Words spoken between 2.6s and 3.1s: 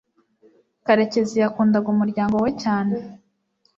cyane